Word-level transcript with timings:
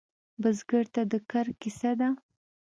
بزګر 0.41 0.85
ته 0.93 1.01
د 1.11 1.13
کر 1.31 1.45
کیسه 1.61 1.91
ده 1.99 2.09